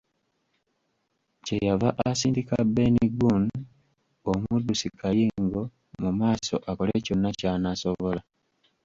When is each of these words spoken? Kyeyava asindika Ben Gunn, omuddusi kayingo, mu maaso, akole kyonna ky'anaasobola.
Kyeyava 1.45 1.89
asindika 2.07 2.55
Ben 2.75 2.95
Gunn, 3.19 3.45
omuddusi 4.31 4.87
kayingo, 4.99 5.61
mu 6.01 6.09
maaso, 6.19 6.55
akole 6.69 6.93
kyonna 7.05 7.29
ky'anaasobola. 7.39 8.21